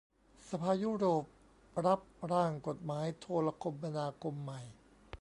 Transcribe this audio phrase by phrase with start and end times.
[0.49, 1.23] สภายุโรป
[1.85, 1.99] รับ
[2.31, 4.61] ร่างกฎหมายโทรคมนาคมใหม่